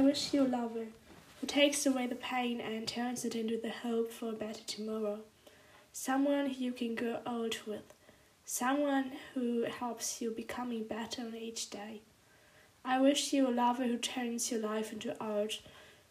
I 0.00 0.02
wish 0.02 0.32
you 0.32 0.46
a 0.46 0.48
lover 0.48 0.86
who 1.38 1.46
takes 1.46 1.84
away 1.84 2.06
the 2.06 2.14
pain 2.14 2.58
and 2.58 2.88
turns 2.88 3.26
it 3.26 3.34
into 3.34 3.58
the 3.58 3.68
hope 3.68 4.10
for 4.10 4.30
a 4.30 4.32
better 4.32 4.62
tomorrow. 4.66 5.18
Someone 5.92 6.54
you 6.58 6.72
can 6.72 6.94
grow 6.94 7.18
old 7.26 7.58
with. 7.66 7.92
Someone 8.46 9.12
who 9.34 9.64
helps 9.64 10.22
you 10.22 10.30
becoming 10.30 10.84
better 10.84 11.20
on 11.20 11.36
each 11.36 11.68
day. 11.68 12.00
I 12.82 12.98
wish 12.98 13.34
you 13.34 13.46
a 13.46 13.50
lover 13.50 13.84
who 13.84 13.98
turns 13.98 14.50
your 14.50 14.60
life 14.60 14.90
into 14.90 15.14
art. 15.22 15.60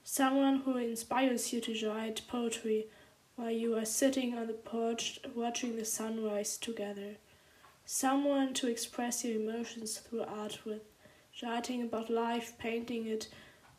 Someone 0.04 0.60
who 0.60 0.78
inspires 0.78 1.52
you 1.52 1.60
to 1.62 1.90
write 1.90 2.22
poetry 2.28 2.86
while 3.38 3.50
you 3.50 3.76
are 3.76 3.86
sitting 3.86 4.38
on 4.38 4.46
the 4.46 4.54
porch 4.54 5.20
watching 5.34 5.78
the 5.78 5.84
sunrise 5.86 6.58
together. 6.58 7.16
Someone 7.88 8.54
to 8.54 8.68
express 8.68 9.26
your 9.26 9.42
emotions 9.42 9.98
through 9.98 10.26
art 10.26 10.60
with, 10.64 10.84
writing 11.42 11.82
about 11.82 12.12
life, 12.12 12.54
painting 12.60 13.08
it 13.08 13.30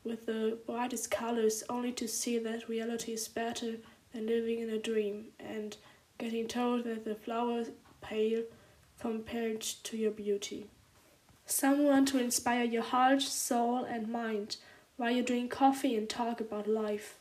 with 0.05 0.27
the 0.27 0.59
brightest 0.67 1.11
colors, 1.11 1.63
only 1.69 1.93
to 1.93 2.09
see 2.09 2.39
that 2.39 2.69
reality 2.69 3.13
is 3.13 3.29
better 3.29 3.77
than 4.13 4.27
living 4.27 4.61
in 4.61 4.71
a 4.71 4.79
dream 4.79 5.27
and 5.39 5.77
getting 6.19 6.49
told 6.49 6.85
that 6.85 7.05
the 7.05 7.15
flowers 7.15 7.69
pale 8.01 8.43
compared 8.99 9.61
to 9.61 9.97
your 9.97 10.11
beauty. 10.11 10.67
Someone 11.47 12.05
to 12.07 12.19
inspire 12.19 12.65
your 12.65 12.83
heart, 12.83 13.23
soul, 13.23 13.85
and 13.85 14.09
mind 14.09 14.57
while 14.97 15.11
you 15.11 15.23
drink 15.23 15.51
coffee 15.51 15.97
and 15.97 16.09
talk 16.09 16.41
about 16.41 16.69
life. 16.69 17.17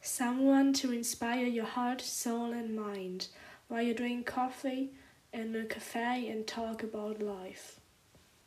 Someone 0.00 0.72
to 0.74 0.92
inspire 0.92 1.46
your 1.46 1.64
heart, 1.64 2.00
soul, 2.00 2.52
and 2.52 2.74
mind 2.74 3.28
while 3.68 3.82
you 3.82 3.94
drink 3.94 4.26
coffee 4.26 4.90
in 5.32 5.54
a 5.54 5.64
cafe 5.64 6.28
and 6.28 6.46
talk 6.46 6.82
about 6.82 7.22
life. 7.22 7.78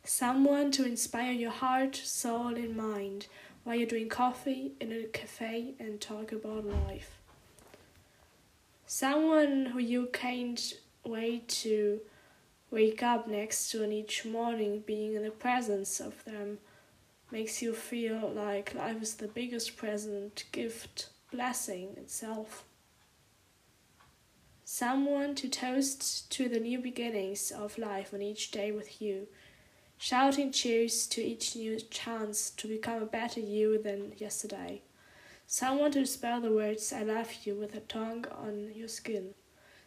Someone 0.08 0.70
to 0.70 0.86
inspire 0.86 1.32
your 1.32 1.50
heart, 1.50 1.96
soul, 1.96 2.54
and 2.54 2.76
mind 2.76 3.26
while 3.64 3.74
you 3.74 3.86
drink 3.86 4.12
coffee 4.12 4.70
in 4.80 4.92
a 4.92 5.02
cafe 5.06 5.74
and 5.80 6.00
talk 6.00 6.30
about 6.30 6.64
life. 6.64 7.18
Someone 8.86 9.66
who 9.66 9.80
you 9.80 10.08
can't 10.12 10.74
wait 11.04 11.48
to 11.48 12.00
wake 12.70 13.02
up 13.02 13.26
next 13.26 13.70
to 13.70 13.82
and 13.82 13.92
each 13.92 14.24
morning 14.24 14.84
being 14.86 15.14
in 15.14 15.24
the 15.24 15.30
presence 15.32 15.98
of 15.98 16.24
them 16.24 16.58
makes 17.32 17.60
you 17.60 17.74
feel 17.74 18.30
like 18.32 18.76
life 18.76 19.02
is 19.02 19.14
the 19.14 19.26
biggest 19.26 19.76
present, 19.76 20.44
gift, 20.52 21.08
blessing 21.32 21.94
itself. 21.96 22.62
Someone 24.64 25.34
to 25.34 25.48
toast 25.48 26.30
to 26.30 26.48
the 26.48 26.60
new 26.60 26.78
beginnings 26.78 27.50
of 27.50 27.76
life 27.76 28.14
on 28.14 28.22
each 28.22 28.52
day 28.52 28.70
with 28.70 29.02
you 29.02 29.26
shouting 29.98 30.52
cheers 30.52 31.06
to 31.06 31.22
each 31.22 31.56
new 31.56 31.78
chance 31.80 32.50
to 32.50 32.68
become 32.68 33.02
a 33.02 33.06
better 33.06 33.40
you 33.40 33.80
than 33.82 34.12
yesterday. 34.16 34.82
Someone 35.46 35.92
to 35.92 36.04
spell 36.06 36.40
the 36.40 36.52
words 36.52 36.92
I 36.92 37.02
love 37.02 37.32
you 37.44 37.54
with 37.54 37.74
a 37.74 37.80
tongue 37.80 38.26
on 38.30 38.72
your 38.74 38.88
skin. 38.88 39.34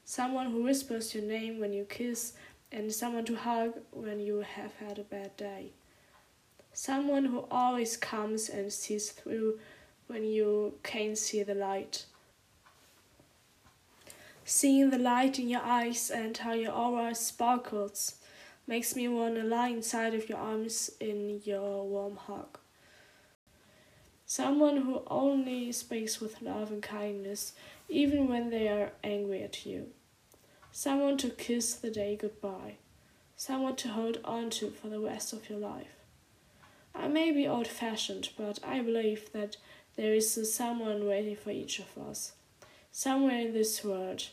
Someone 0.06 0.52
who 0.52 0.64
whispers 0.64 1.14
your 1.14 1.24
name 1.24 1.60
when 1.60 1.74
you 1.74 1.84
kiss, 1.86 2.34
and 2.72 2.94
someone 2.94 3.26
to 3.26 3.36
hug 3.36 3.74
when 3.92 4.20
you 4.20 4.40
have 4.40 4.74
had 4.76 5.00
a 5.00 5.04
bad 5.04 5.36
day. 5.38 5.72
Someone 6.74 7.26
who 7.26 7.46
always 7.52 7.98
comes 7.98 8.48
and 8.48 8.72
sees 8.72 9.10
through 9.10 9.60
when 10.08 10.24
you 10.24 10.76
can't 10.84 11.18
see 11.18 11.44
the 11.44 11.56
light. 11.56 12.06
Seeing 14.46 14.90
the 14.90 14.98
light 14.98 15.40
in 15.40 15.50
your 15.50 15.62
eyes 15.62 16.10
and 16.10 16.36
how 16.38 16.54
your 16.54 16.72
aura 16.72 17.14
sparkles 17.14 18.16
makes 18.70 18.96
me 18.96 19.08
want 19.08 19.34
to 19.34 19.42
lie 19.42 19.70
inside 19.70 20.14
of 20.14 20.30
your 20.30 20.38
arms 20.38 20.92
in 21.00 21.42
your 21.44 21.84
warm 21.88 22.16
hug. 22.16 22.60
Someone 24.28 24.78
who 24.78 25.02
only 25.08 25.72
speaks 25.72 26.22
with 26.22 26.40
love 26.44 26.70
and 26.70 26.84
kindness, 26.84 27.54
even 27.90 28.28
when 28.28 28.52
they 28.52 28.68
are 28.68 28.92
angry 29.04 29.42
at 29.42 29.66
you. 29.66 29.88
Someone 30.72 31.18
to 31.18 31.32
kiss 31.32 31.74
the 31.74 31.90
day 31.90 32.16
goodbye. 32.16 32.76
Someone 33.36 33.76
to 33.78 33.88
hold 33.88 34.20
on 34.24 34.52
to 34.52 34.70
for 34.70 34.88
the 34.88 35.00
rest 35.00 35.34
of 35.34 35.50
your 35.50 35.58
life. 35.58 35.96
I 36.94 37.08
may 37.08 37.32
be 37.32 37.48
old 37.48 37.68
fashioned, 37.68 38.30
but 38.38 38.60
I 38.64 38.82
believe 38.82 39.32
that 39.34 39.58
there 39.96 40.14
is 40.14 40.54
someone 40.54 41.08
waiting 41.08 41.38
for 41.38 41.50
each 41.50 41.80
of 41.80 41.98
us. 41.98 42.34
Somewhere 42.92 43.40
in 43.40 43.54
this 43.54 43.84
world, 43.84 44.26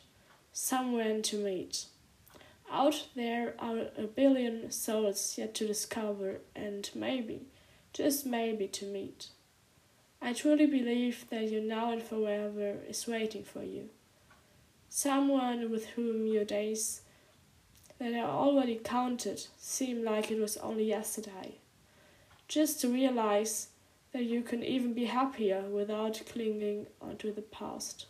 somewhere 0.53 1.23
to 1.23 1.37
meet. 1.39 1.87
Out 2.71 3.07
there 3.15 3.55
are 3.59 3.87
a 3.97 4.07
billion 4.07 4.71
souls 4.71 5.37
yet 5.39 5.55
to 5.55 5.67
discover 5.67 6.41
and 6.55 6.91
maybe, 6.95 7.47
just 7.93 8.27
maybe, 8.27 8.67
to 8.69 8.85
meet. 8.85 9.29
I 10.21 10.33
truly 10.33 10.67
believe 10.67 11.27
that 11.31 11.51
your 11.51 11.63
now 11.63 11.93
and 11.93 12.03
forever 12.03 12.79
is 12.89 13.07
waiting 13.07 13.45
for 13.45 13.63
you. 13.63 13.91
Someone 14.89 15.71
with 15.71 15.87
whom 15.91 16.27
your 16.27 16.45
days 16.45 17.03
that 17.99 18.15
are 18.15 18.29
already 18.29 18.77
counted 18.77 19.47
seem 19.59 20.05
like 20.05 20.31
it 20.31 20.41
was 20.41 20.57
only 20.57 20.85
yesterday. 20.85 21.59
Just 22.49 22.81
to 22.81 22.89
realize 22.89 23.69
that 24.13 24.25
you 24.25 24.43
can 24.43 24.63
even 24.63 24.95
be 24.95 25.05
happier 25.05 25.63
without 25.63 26.23
clinging 26.31 26.87
onto 27.01 27.33
the 27.33 27.43
past. 27.43 28.07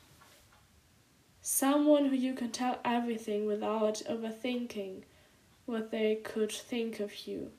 Someone 1.49 2.07
who 2.07 2.17
you 2.17 2.34
can 2.34 2.51
tell 2.51 2.81
everything 2.84 3.47
without 3.47 4.03
overthinking 4.11 5.05
what 5.65 5.93
they 5.93 6.17
could 6.17 6.51
think 6.51 6.99
of 6.99 7.29
you. 7.29 7.53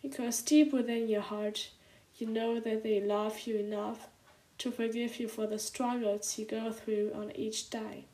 Because 0.00 0.40
deep 0.40 0.72
within 0.72 1.06
your 1.06 1.20
heart, 1.20 1.68
you 2.16 2.26
know 2.26 2.58
that 2.60 2.82
they 2.82 2.98
love 2.98 3.40
you 3.40 3.56
enough 3.56 4.08
to 4.56 4.72
forgive 4.72 5.20
you 5.20 5.28
for 5.28 5.46
the 5.46 5.58
struggles 5.58 6.38
you 6.38 6.46
go 6.46 6.72
through 6.72 7.12
on 7.14 7.30
each 7.36 7.68
day. 7.68 8.06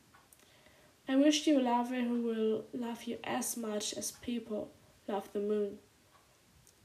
I 1.07 1.15
wish 1.15 1.47
you 1.47 1.57
a 1.57 1.61
lover 1.61 2.01
who 2.01 2.21
will 2.23 2.65
love 2.73 3.05
you 3.05 3.17
as 3.23 3.55
much 3.55 3.93
as 3.93 4.11
people 4.11 4.71
love 5.07 5.31
the 5.31 5.39
moon. 5.39 5.77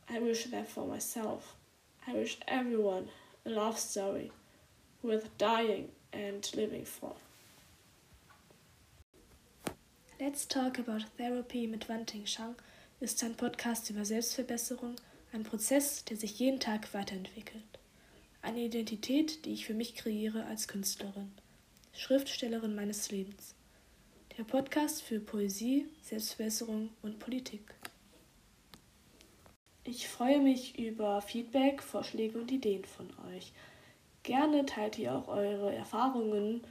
I 0.08 0.20
wish 0.20 0.44
that 0.44 0.68
for 0.68 0.86
myself. 0.86 1.56
I 2.06 2.12
wish 2.12 2.38
everyone 2.46 3.08
a 3.44 3.50
love 3.50 3.80
story 3.80 4.30
worth 5.02 5.36
dying 5.38 5.88
and 6.12 6.48
living 6.54 6.84
for. 6.84 7.16
Let's 10.24 10.46
Talk 10.46 10.78
About 10.78 11.04
Therapy 11.16 11.66
mit 11.66 11.88
Wanting 11.88 12.26
Shang 12.26 12.54
ist 13.00 13.24
ein 13.24 13.34
Podcast 13.36 13.90
über 13.90 14.04
Selbstverbesserung, 14.04 14.94
ein 15.32 15.42
Prozess, 15.42 16.04
der 16.04 16.16
sich 16.16 16.38
jeden 16.38 16.60
Tag 16.60 16.94
weiterentwickelt. 16.94 17.64
Eine 18.40 18.60
Identität, 18.60 19.44
die 19.44 19.52
ich 19.52 19.66
für 19.66 19.74
mich 19.74 19.96
kreiere 19.96 20.46
als 20.46 20.68
Künstlerin, 20.68 21.32
Schriftstellerin 21.92 22.76
meines 22.76 23.10
Lebens. 23.10 23.56
Der 24.38 24.44
Podcast 24.44 25.02
für 25.02 25.18
Poesie, 25.18 25.88
Selbstverbesserung 26.02 26.90
und 27.02 27.18
Politik. 27.18 27.74
Ich 29.82 30.06
freue 30.06 30.38
mich 30.38 30.78
über 30.78 31.20
Feedback, 31.20 31.82
Vorschläge 31.82 32.38
und 32.38 32.52
Ideen 32.52 32.84
von 32.84 33.10
euch. 33.34 33.52
Gerne 34.22 34.66
teilt 34.66 35.00
ihr 35.00 35.16
auch 35.16 35.26
eure 35.26 35.74
Erfahrungen 35.74 36.62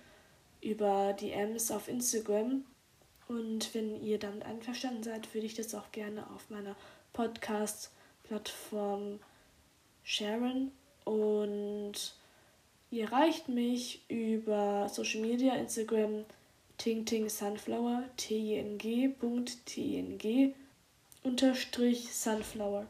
über 0.62 1.12
DMs 1.12 1.70
auf 1.70 1.90
Instagram 1.90 2.64
und 3.32 3.74
wenn 3.74 4.04
ihr 4.04 4.20
damit 4.20 4.44
einverstanden 4.44 5.04
seid, 5.04 5.34
würde 5.34 5.48
ich 5.48 5.54
das 5.54 5.74
auch 5.74 5.94
gerne 5.94 6.30
auf 6.32 6.50
meiner 6.50 6.76
Podcast-Plattform 7.14 9.22
sharen. 10.04 10.74
Und 11.06 12.14
ihr 12.90 13.06
erreicht 13.06 13.48
mich 13.48 14.04
über 14.10 14.90
Social 14.90 15.22
Media, 15.22 15.56
Instagram, 15.56 16.26
Ting 16.78 17.30
Sunflower, 17.30 18.04
tng.tng 18.18 19.16
unterstrich 21.24 22.14
Sunflower. 22.14 22.86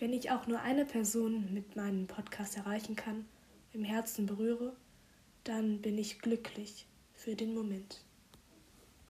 Wenn 0.00 0.12
ich 0.12 0.32
auch 0.32 0.48
nur 0.48 0.60
eine 0.60 0.84
Person 0.84 1.54
mit 1.54 1.76
meinem 1.76 2.08
Podcast 2.08 2.56
erreichen 2.56 2.96
kann, 2.96 3.28
im 3.72 3.84
Herzen 3.84 4.26
berühre, 4.26 4.74
dann 5.44 5.80
bin 5.82 5.96
ich 5.98 6.18
glücklich 6.18 6.86
für 7.14 7.36
den 7.36 7.54
Moment. 7.54 8.02